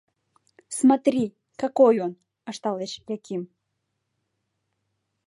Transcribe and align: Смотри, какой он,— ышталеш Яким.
Смотри, 0.67 1.23
какой 1.61 1.95
он,— 2.05 2.11
ышталеш 2.51 2.93
Яким. 3.15 3.43